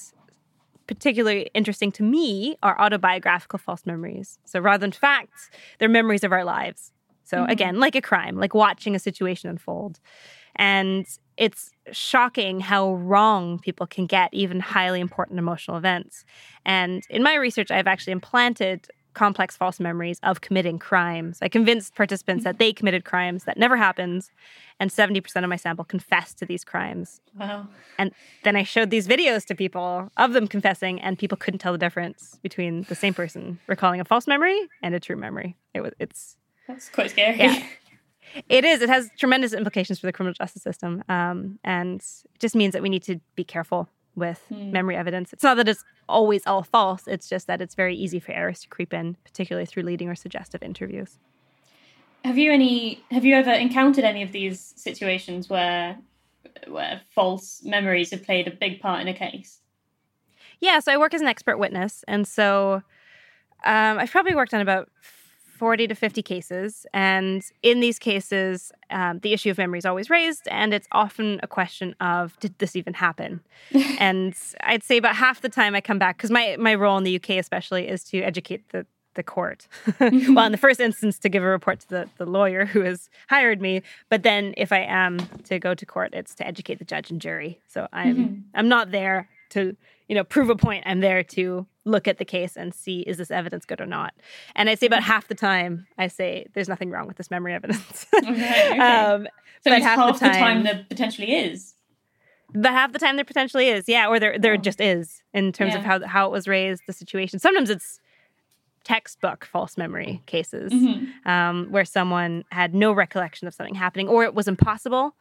[0.88, 6.33] particularly interesting to me are autobiographical false memories so rather than facts they're memories of
[6.33, 6.90] our lives
[7.22, 7.51] so mm-hmm.
[7.51, 10.01] again like a crime like watching a situation unfold
[10.57, 11.07] and
[11.38, 16.24] it's shocking how wrong people can get even highly important emotional events.
[16.66, 21.38] And in my research, I've actually implanted complex false memories of committing crimes.
[21.42, 24.31] I convinced participants that they committed crimes that never happened,
[24.81, 27.21] and 70% of my sample confessed to these crimes.
[27.38, 27.66] Wow.
[27.99, 28.12] And
[28.44, 31.79] then I showed these videos to people of them confessing, and people couldn't tell the
[31.79, 35.57] difference between the same person recalling a false memory and a true memory.
[35.75, 37.38] It was it's that's quite scary.
[37.38, 37.62] Yeah.
[38.51, 38.83] It is.
[38.83, 42.83] It has tremendous implications for the criminal justice system, um, and it just means that
[42.83, 44.72] we need to be careful with mm.
[44.72, 45.33] memory evidence.
[45.33, 47.07] It's not that it's always all false.
[47.07, 50.14] It's just that it's very easy for errors to creep in, particularly through leading or
[50.14, 51.18] suggestive interviews.
[52.24, 53.02] Have you any?
[53.11, 55.96] Have you ever encountered any of these situations where
[56.66, 59.61] where false memories have played a big part in a case?
[60.61, 60.81] Yeah.
[60.81, 62.83] So I work as an expert witness, and so
[63.64, 64.88] um, I've probably worked on about
[65.59, 66.87] 40 to 50 cases.
[66.94, 70.47] And in these cases, um, the issue of memory is always raised.
[70.49, 73.40] And it's often a question of, did this even happen?
[73.99, 77.05] and I'd say about half the time I come back, because my, my role in
[77.05, 79.66] the UK especially is to educate the, the court.
[80.01, 83.11] well, in the first instance, to give a report to the, the lawyer who has
[83.29, 83.83] hired me.
[84.09, 87.21] But then if I am to go to court, it's to educate the judge and
[87.21, 87.61] jury.
[87.66, 88.40] So I'm mm-hmm.
[88.55, 89.76] I'm not there to
[90.08, 93.16] you know prove a point i'm there to look at the case and see is
[93.16, 94.14] this evidence good or not
[94.54, 97.54] and i'd say about half the time i say there's nothing wrong with this memory
[97.54, 98.78] evidence okay, okay.
[98.78, 99.26] Um,
[99.62, 101.74] so but half, half the, time, the time there potentially is
[102.54, 104.56] but half the time there potentially is yeah or there there oh.
[104.56, 105.78] just is in terms yeah.
[105.78, 108.00] of how how it was raised the situation sometimes it's
[108.84, 110.72] textbook false memory cases
[111.26, 115.14] um, where someone had no recollection of something happening or it was impossible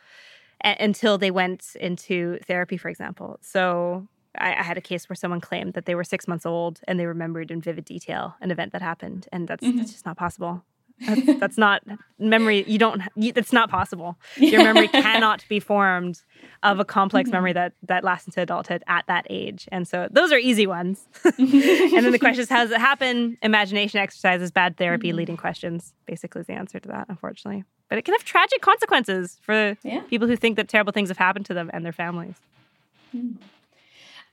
[0.63, 3.37] a- until they went into therapy, for example.
[3.41, 4.07] So
[4.39, 6.99] I, I had a case where someone claimed that they were six months old and
[6.99, 9.77] they remembered in vivid detail an event that happened, and that's, mm-hmm.
[9.77, 10.63] that's just not possible.
[11.05, 11.83] That's, that's not
[12.17, 12.63] memory.
[12.67, 13.03] You don't.
[13.15, 14.17] You, that's not possible.
[14.35, 16.23] Your memory cannot be formed
[16.63, 17.35] of a complex mm-hmm.
[17.35, 19.69] memory that that lasts into adulthood at that age.
[19.71, 21.07] And so those are easy ones.
[21.23, 23.37] and then the question is, how does it happen?
[23.43, 25.17] Imagination exercises, bad therapy, mm-hmm.
[25.17, 25.93] leading questions.
[26.07, 27.05] Basically, is the answer to that.
[27.09, 30.01] Unfortunately, but it can have tragic consequences for Yeah.
[30.09, 32.37] people who think that terrible things have happened to them and their families.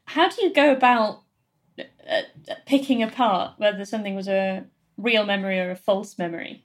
[0.06, 1.22] How do you go about
[1.78, 4.64] uh, uh, picking apart whether something was a
[4.96, 6.64] real memory or a false memory?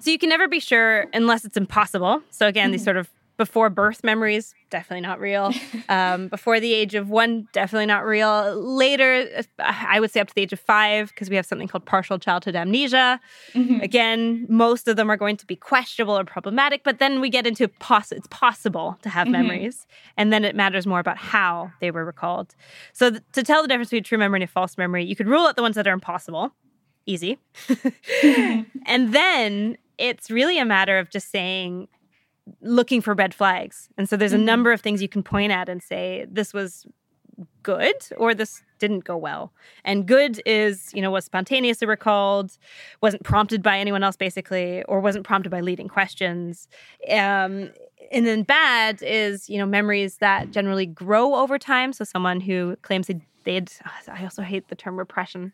[0.00, 2.22] So you can never be sure unless it's impossible.
[2.30, 5.52] So again, these sort of before birth memories, definitely not real.
[5.88, 8.60] Um, before the age of one, definitely not real.
[8.60, 11.68] Later, uh, I would say up to the age of five, because we have something
[11.68, 13.20] called partial childhood amnesia.
[13.82, 17.46] Again, most of them are going to be questionable or problematic, but then we get
[17.46, 21.92] into poss- it's possible to have memories, and then it matters more about how they
[21.92, 22.56] were recalled.
[22.92, 25.28] So th- to tell the difference between true memory and a false memory, you could
[25.28, 26.52] rule out the ones that are impossible.
[27.06, 27.38] Easy.
[28.86, 31.88] and then it's really a matter of just saying,
[32.60, 33.88] looking for red flags.
[33.98, 36.86] And so there's a number of things you can point at and say, this was
[37.62, 39.52] good or this didn't go well.
[39.84, 42.56] And good is, you know, was spontaneously recalled,
[43.02, 46.68] wasn't prompted by anyone else, basically, or wasn't prompted by leading questions.
[47.10, 47.70] Um,
[48.12, 51.92] and then bad is, you know, memories that generally grow over time.
[51.92, 53.70] So someone who claims they they'd,
[54.08, 55.52] I also hate the term repression.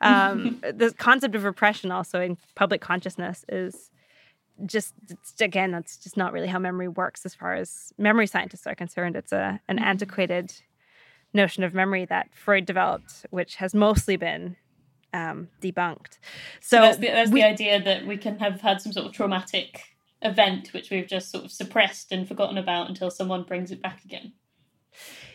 [0.00, 3.90] Um, the concept of repression also in public consciousness is
[4.66, 8.66] just it's, again that's just not really how memory works as far as memory scientists
[8.66, 9.16] are concerned.
[9.16, 10.52] It's a an antiquated
[11.32, 14.56] notion of memory that freud developed which has mostly been
[15.12, 16.18] um, debunked.
[16.60, 19.06] So, So that's, the, that's we- the idea that we can have had some sort
[19.06, 19.82] of traumatic
[20.22, 24.04] event which we've just sort of suppressed and forgotten about until someone brings it back
[24.04, 24.32] again.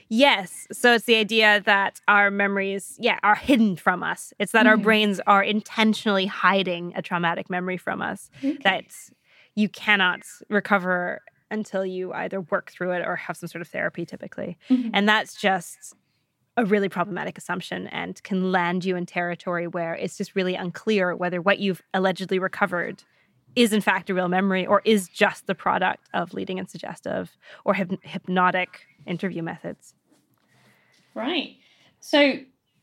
[0.09, 0.67] Yes.
[0.71, 4.33] So it's the idea that our memories, yeah, are hidden from us.
[4.39, 4.83] It's that our mm-hmm.
[4.83, 8.29] brains are intentionally hiding a traumatic memory from us
[8.63, 8.85] that
[9.55, 14.05] you cannot recover until you either work through it or have some sort of therapy,
[14.05, 14.57] typically.
[14.69, 14.89] Mm-hmm.
[14.93, 15.95] And that's just
[16.57, 21.15] a really problematic assumption and can land you in territory where it's just really unclear
[21.15, 23.03] whether what you've allegedly recovered
[23.55, 27.37] is in fact a real memory or is just the product of leading and suggestive
[27.63, 29.93] or hyp- hypnotic interview methods.
[31.13, 31.57] Right.
[31.99, 32.39] So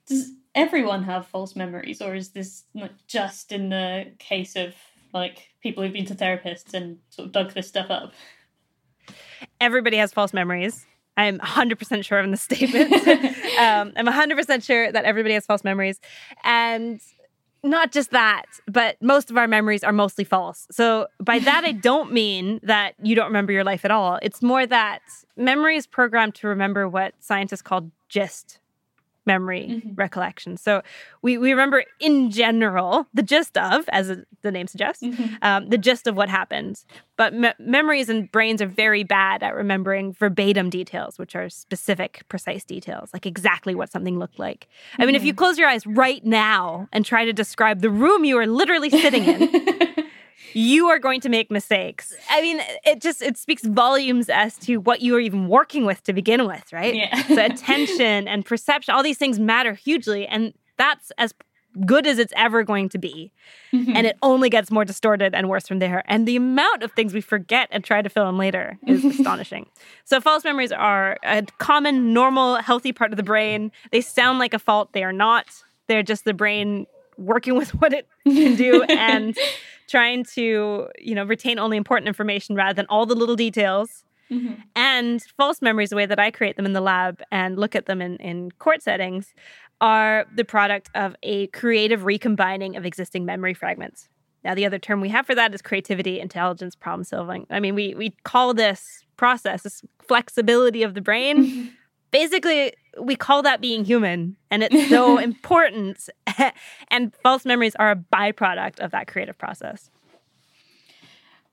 [0.06, 2.64] does everyone have false memories or is this
[3.06, 4.74] just in the case of
[5.12, 8.12] like people who've been to therapists and sort of dug this stuff up?
[9.60, 10.86] Everybody has false memories.
[11.16, 12.92] I'm 100% sure of the statement.
[13.58, 16.00] um, I'm 100% sure that everybody has false memories.
[16.42, 17.00] And
[17.62, 20.66] not just that, but most of our memories are mostly false.
[20.70, 24.18] So by that, I don't mean that you don't remember your life at all.
[24.22, 25.02] It's more that
[25.36, 28.58] memory is programmed to remember what scientists call gist
[29.26, 29.94] memory mm-hmm.
[29.94, 30.56] recollection.
[30.56, 30.82] So
[31.22, 35.34] we, we remember in general the gist of, as the name suggests, mm-hmm.
[35.42, 36.84] um, the gist of what happened.
[37.16, 42.22] But me- memories and brains are very bad at remembering verbatim details, which are specific,
[42.28, 44.68] precise details, like exactly what something looked like.
[44.98, 45.38] I mean, if you mm-hmm.
[45.38, 49.24] close your eyes right now and try to describe the room you are literally sitting
[49.24, 49.94] in,
[50.52, 52.14] you are going to make mistakes.
[52.30, 56.02] I mean, it just it speaks volumes as to what you are even working with
[56.04, 56.94] to begin with, right?
[56.94, 57.22] Yeah.
[57.26, 61.32] so attention and perception, all these things matter hugely, and that's as
[61.86, 63.32] good as it's ever going to be.
[63.72, 63.96] Mm-hmm.
[63.96, 66.02] And it only gets more distorted and worse from there.
[66.06, 69.66] And the amount of things we forget and try to fill in later is astonishing.
[70.04, 73.72] So false memories are a common, normal, healthy part of the brain.
[73.90, 74.92] They sound like a fault.
[74.92, 75.46] They are not.
[75.88, 79.36] They're just the brain working with what it can do and
[79.88, 84.04] trying to, you know, retain only important information rather than all the little details.
[84.30, 84.54] Mm-hmm.
[84.74, 87.84] And false memories, the way that I create them in the lab and look at
[87.84, 89.34] them in, in court settings,
[89.82, 94.08] are the product of a creative recombining of existing memory fragments.
[94.44, 97.46] Now, the other term we have for that is creativity, intelligence, problem solving.
[97.50, 101.72] I mean, we we call this process, this flexibility of the brain.
[102.10, 106.08] Basically, we call that being human, and it's so important.
[106.88, 109.90] and false memories are a byproduct of that creative process.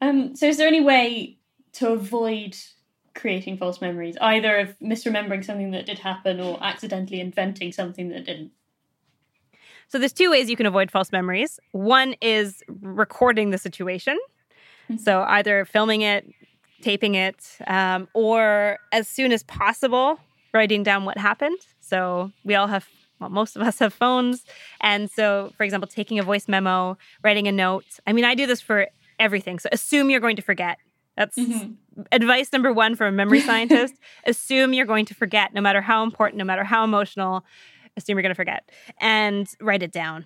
[0.02, 1.38] Um, so is there any way
[1.74, 2.56] to avoid
[3.16, 8.26] creating false memories, either of misremembering something that did happen or accidentally inventing something that
[8.26, 8.52] didn't?
[9.90, 11.60] So there's two ways you can avoid false memories.
[11.72, 14.18] One is recording the situation.
[14.98, 16.28] So either filming it,
[16.82, 20.20] taping it, um, or as soon as possible,
[20.54, 21.60] writing down what happened.
[21.80, 22.88] So we all have
[23.20, 24.45] well, most of us have phones.
[24.82, 27.86] And so, for example, taking a voice memo, writing a note.
[28.08, 28.88] I mean, I do this for
[29.20, 29.60] everything.
[29.60, 30.78] So assume you're going to forget.
[31.18, 31.74] That's mm-hmm.
[32.14, 33.93] advice number one from a memory scientist.
[34.26, 37.43] assume you're going to forget, no matter how important, no matter how emotional.
[37.97, 38.70] Assume you're going to forget
[39.02, 40.26] and write it down.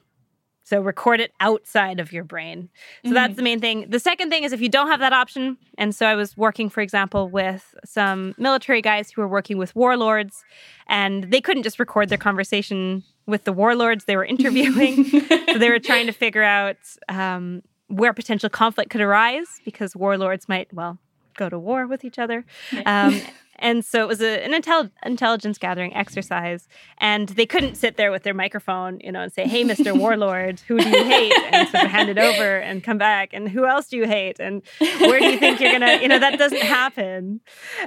[0.64, 2.70] So record it outside of your brain.
[3.04, 3.16] So mm-hmm.
[3.16, 3.90] that's the main thing.
[3.90, 6.70] The second thing is if you don't have that option, and so I was working,
[6.70, 10.44] for example, with some military guys who were working with warlords,
[10.88, 15.06] and they couldn't just record their conversation with the warlords they were interviewing.
[15.50, 16.78] so they were trying to figure out
[17.10, 20.98] um, where potential conflict could arise because warlords might, well,
[21.36, 22.46] go to war with each other.
[22.86, 23.22] Um,
[23.58, 26.68] and so it was a, an intel- intelligence gathering exercise.
[26.98, 29.98] And they couldn't sit there with their microphone, you know, and say, hey, Mr.
[30.00, 31.34] Warlord, who do you hate?
[31.52, 33.30] And sort of hand it over and come back.
[33.34, 34.40] And who else do you hate?
[34.40, 37.42] And where do you think you're going to, you know, that doesn't happen.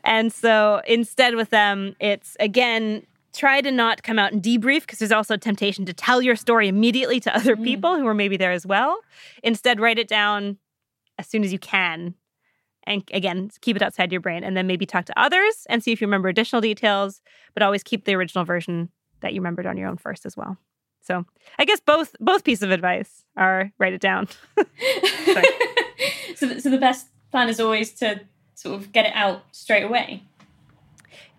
[0.05, 4.99] And so instead with them, it's again, try to not come out and debrief because
[4.99, 7.65] there's also a temptation to tell your story immediately to other mm.
[7.65, 9.01] people who are maybe there as well.
[9.43, 10.57] Instead, write it down
[11.19, 12.15] as soon as you can
[12.87, 15.93] and again keep it outside your brain and then maybe talk to others and see
[15.93, 17.21] if you remember additional details
[17.55, 18.89] but always keep the original version
[19.21, 20.57] that you remembered on your own first as well.
[21.01, 21.25] So
[21.59, 24.29] i guess both both pieces of advice are write it down.
[26.37, 28.21] So, so the best plan is always to
[28.55, 30.23] sort of get it out straight away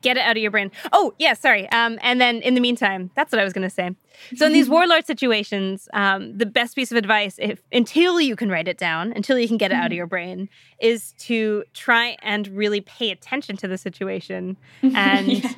[0.01, 0.71] get it out of your brain.
[0.91, 1.69] Oh, yeah, sorry.
[1.69, 3.91] Um, and then in the meantime, that's what I was going to say.
[4.35, 8.49] So in these warlord situations, um, the best piece of advice, if until you can
[8.49, 9.97] write it down, until you can get it out of mm-hmm.
[9.97, 15.51] your brain, is to try and really pay attention to the situation and yeah.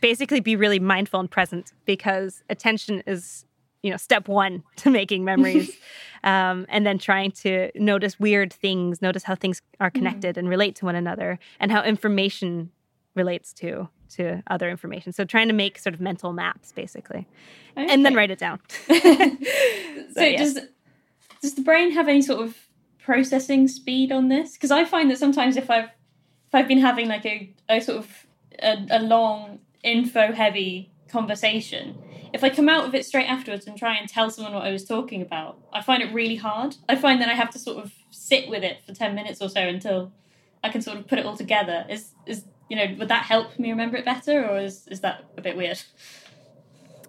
[0.00, 3.44] basically be really mindful and present because attention is
[3.82, 5.76] you know step one to making memories
[6.24, 9.98] um, and then trying to notice weird things notice how things are mm-hmm.
[9.98, 10.38] connected mm.
[10.38, 12.70] and relate to one another and how information
[13.16, 15.12] relates to to other information.
[15.12, 17.26] So trying to make sort of mental maps basically.
[17.76, 17.92] Okay.
[17.92, 18.60] And then write it down.
[18.86, 18.96] so,
[20.14, 20.36] so yeah.
[20.36, 20.60] does
[21.42, 22.56] does the brain have any sort of
[22.98, 24.52] processing speed on this?
[24.54, 25.90] Because I find that sometimes if I've
[26.48, 28.26] if I've been having like a, a sort of
[28.62, 31.98] a, a long info heavy conversation,
[32.32, 34.72] if I come out of it straight afterwards and try and tell someone what I
[34.72, 36.76] was talking about, I find it really hard.
[36.88, 39.48] I find that I have to sort of sit with it for ten minutes or
[39.48, 40.12] so until
[40.62, 41.86] I can sort of put it all together.
[41.88, 45.24] Is is you know, would that help me remember it better, or is is that
[45.36, 45.80] a bit weird?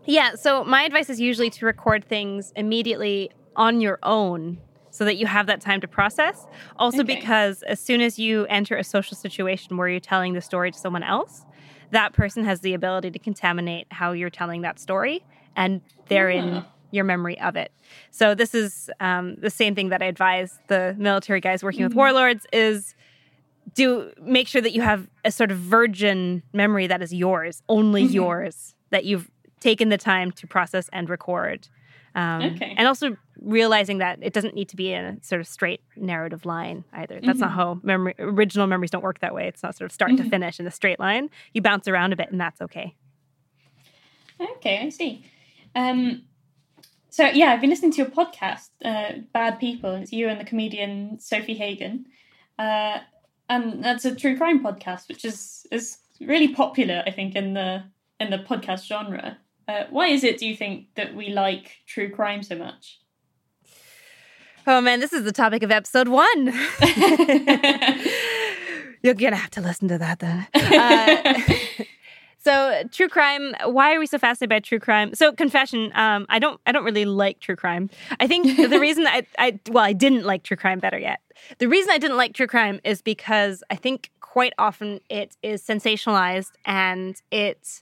[0.06, 0.36] Yeah.
[0.36, 5.28] So my advice is usually to record things immediately on your own so that you
[5.28, 6.48] have that time to process.
[6.78, 7.16] Also, okay.
[7.16, 10.78] because as soon as you enter a social situation where you're telling the story to
[10.78, 11.46] someone else,
[11.92, 15.24] that person has the ability to contaminate how you're telling that story,
[15.56, 16.66] and they're in ah.
[16.92, 17.72] your memory of it.
[18.12, 21.90] So this is um, the same thing that I advise the military guys working mm-hmm.
[21.90, 22.96] with warlords is
[23.74, 28.04] do make sure that you have a sort of virgin memory that is yours, only
[28.04, 28.14] mm-hmm.
[28.14, 31.68] yours, that you've taken the time to process and record.
[32.16, 32.74] Um, okay.
[32.78, 36.46] And also realizing that it doesn't need to be in a sort of straight narrative
[36.46, 37.20] line either.
[37.22, 37.42] That's mm-hmm.
[37.42, 39.48] not how memory, original memories don't work that way.
[39.48, 40.24] It's not sort of start mm-hmm.
[40.24, 41.30] to finish in a straight line.
[41.54, 42.96] You bounce around a bit, and that's okay.
[44.40, 45.26] Okay, I see.
[45.76, 46.24] Um,
[47.10, 49.94] so yeah, I've been listening to your podcast, uh, Bad People.
[49.96, 52.06] It's you and the comedian Sofie Hagen.
[52.58, 53.00] Uh,
[53.50, 57.84] and that's a true crime podcast, which is is really popular, I think, in the
[58.20, 59.38] in the podcast genre.
[59.68, 63.00] Uh, why is it, do you think, that we like true crime so much?
[64.66, 66.48] Oh man, this is the topic of episode one.
[69.04, 70.48] You're gonna have to listen to that then.
[70.54, 71.42] Uh,
[72.48, 73.54] so true crime.
[73.66, 75.14] Why are we so fascinated by true crime?
[75.14, 75.92] So confession.
[75.96, 76.62] Um, I don't.
[76.66, 77.90] I don't really like true crime.
[78.22, 81.20] I think the reason I, I well, I didn't like true crime better yet.
[81.58, 85.62] The reason I didn't like true crime is because I think quite often it is
[85.62, 87.82] sensationalized and it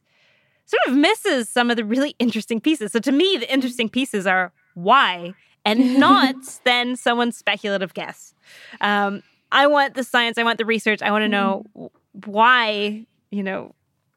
[0.66, 2.92] sort of misses some of the really interesting pieces.
[2.92, 8.34] So to me, the interesting pieces are why and not then someone's speculative guess.
[8.82, 10.40] Um, I want the science.
[10.40, 11.04] I want the research.
[11.04, 11.66] I want to know
[12.26, 13.06] why.
[13.32, 13.76] You know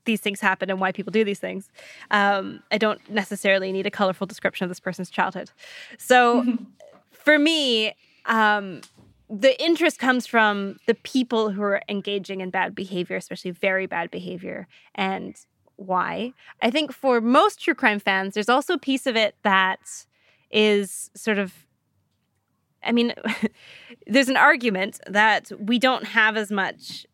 [0.09, 1.71] these things happen and why people do these things.
[2.11, 5.51] Um, I don't necessarily need a colorful description of this person's childhood.
[5.99, 6.57] So
[7.13, 7.95] for me,
[8.25, 8.81] um,
[9.29, 14.11] the interest comes from the people who are engaging in bad behavior, especially very bad
[14.11, 15.37] behavior, and
[15.77, 16.33] why.
[16.63, 19.81] I think for most true crime fans, there's also a piece of it that
[20.51, 21.53] is sort of
[22.83, 23.13] I mean,
[24.07, 27.07] there's an argument that we don't have as much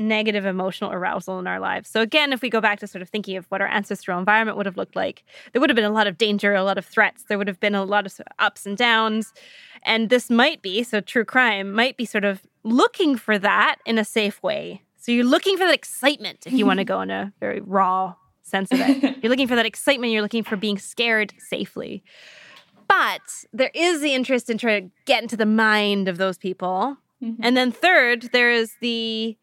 [0.00, 1.88] negative emotional arousal in our lives.
[1.88, 4.56] So, again, if we go back to sort of thinking of what our ancestral environment
[4.56, 5.22] would have looked like,
[5.52, 7.60] there would have been a lot of danger, a lot of threats, there would have
[7.60, 9.32] been a lot of ups and downs.
[9.82, 13.98] And this might be, so true crime might be sort of looking for that in
[13.98, 14.82] a safe way.
[14.96, 18.14] So, you're looking for that excitement if you want to go in a very raw
[18.42, 19.18] sense of it.
[19.22, 20.12] you're looking for that excitement.
[20.12, 22.02] You're looking for being scared safely.
[22.88, 23.20] But
[23.52, 26.96] there is the interest in trying to get into the mind of those people.
[27.22, 27.40] Mm-hmm.
[27.42, 29.36] And then third, there is the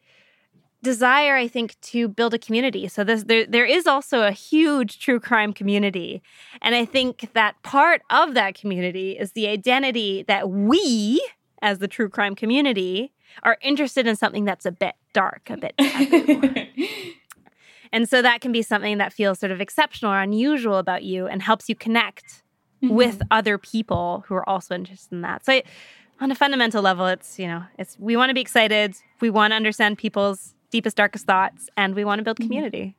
[0.84, 2.88] desire, I think, to build a community.
[2.88, 6.22] So this, there, there is also a huge true crime community,
[6.62, 11.26] and I think that part of that community is the identity that we,
[11.62, 13.14] as the true crime community,
[13.44, 15.74] are interested in something that's a bit dark, a bit
[17.92, 21.28] and so that can be something that feels sort of exceptional or unusual about you
[21.28, 22.44] and helps you connect
[22.84, 22.94] mm-hmm.
[22.94, 25.46] with other people who are also interested in that.
[25.46, 25.54] So.
[25.54, 25.64] I,
[26.20, 28.96] on a fundamental level, it's you know, it's we want to be excited.
[29.22, 32.48] We want to understand people's deepest, darkest thoughts, and we want to build mm-hmm.
[32.48, 32.96] community.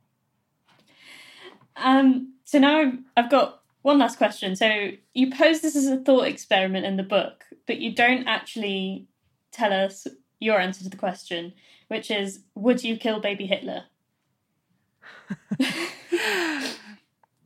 [1.76, 4.56] Um, so now I've got one last question.
[4.56, 9.06] So you pose this as a thought experiment in the book, but you don't actually
[9.52, 10.06] tell us
[10.40, 11.52] your answer to the question,
[11.88, 13.84] which is would you kill baby Hitler?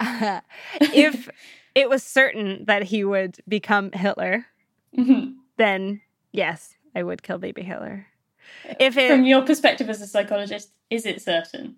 [0.01, 0.41] uh,
[0.81, 1.29] if
[1.75, 4.47] it was certain that he would become Hitler,
[4.97, 5.33] mm-hmm.
[5.57, 6.01] then
[6.33, 8.07] yes, I would kill baby Hitler.
[8.79, 11.77] If it, from your perspective as a psychologist, is it certain?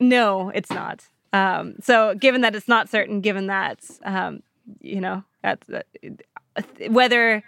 [0.00, 1.06] No, it's not.
[1.32, 4.42] Um, so, given that it's not certain, given that um,
[4.80, 5.82] you know that's uh,
[6.88, 7.42] whether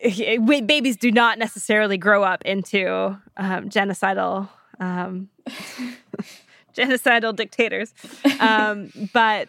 [0.00, 4.48] babies do not necessarily grow up into um, genocidal
[4.80, 5.28] um,
[6.78, 7.92] genocidal dictators.
[8.40, 9.48] Um, but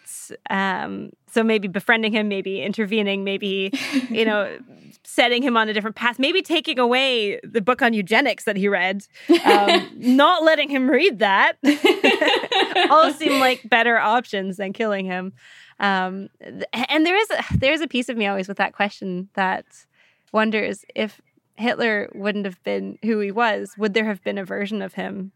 [0.49, 3.71] um, so maybe befriending him, maybe intervening, maybe,
[4.09, 4.57] you know,
[5.03, 8.67] setting him on a different path, maybe taking away the book on eugenics that he
[8.67, 9.05] read,
[9.45, 11.57] um, not letting him read that.
[12.89, 15.33] all seem like better options than killing him.
[15.79, 19.65] Um, and there is a, there's a piece of me always with that question that
[20.31, 21.21] wonders if
[21.55, 25.31] Hitler wouldn't have been who he was, would there have been a version of him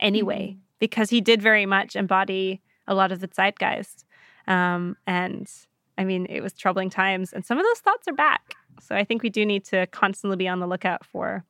[0.00, 0.50] anyway?
[0.50, 4.04] Mm-hmm because he did very much embody a lot of the zeitgeist.
[4.48, 5.48] Um, and
[5.96, 8.54] I mean, it was troubling times, and some of those thoughts are back.
[8.80, 11.44] So I think we do need to constantly be on the lookout for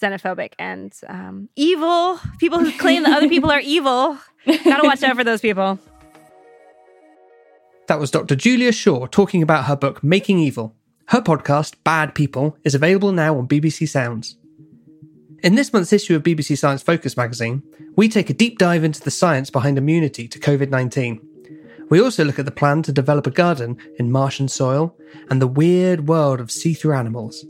[0.00, 4.18] xenophobic and um, evil people who claim that other people are evil.
[4.46, 5.78] Gotta watch out for those people.
[7.88, 8.34] That was Dr.
[8.34, 10.74] Julia Shaw talking about her book Making Evil.
[11.10, 14.36] Her podcast, Bad People, is available now on BBC Sounds.
[15.42, 17.62] In this month's issue of BBC Science Focus magazine,
[17.94, 21.20] we take a deep dive into the science behind immunity to COVID 19.
[21.90, 24.96] We also look at the plan to develop a garden in Martian soil
[25.30, 27.44] and the weird world of see through animals.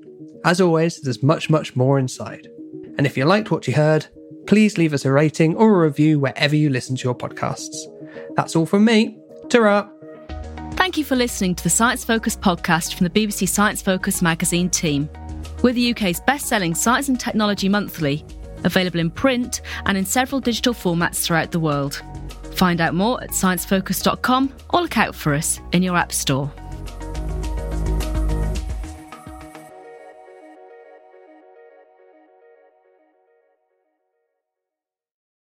[0.44, 2.48] As always, there's much, much more inside.
[2.98, 4.06] And if you liked what you heard,
[4.46, 7.76] please leave us a rating or a review wherever you listen to your podcasts.
[8.34, 9.16] That's all from me.
[9.48, 9.88] Ta
[10.72, 14.68] Thank you for listening to the Science Focus podcast from the BBC Science Focus magazine
[14.70, 15.08] team.
[15.62, 18.24] We're the UK's best selling science and technology monthly,
[18.64, 22.02] available in print and in several digital formats throughout the world.
[22.54, 26.50] Find out more at sciencefocus.com or look out for us in your App Store.